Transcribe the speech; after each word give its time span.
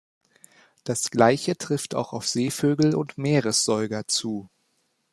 Das 0.83 1.11
gleiche 1.11 1.59
trifft 1.59 1.93
auch 1.93 2.11
auf 2.11 2.27
Seevögel 2.27 2.95
und 2.95 3.19
Meeressäuger 3.19 4.07
zu. 4.07 4.49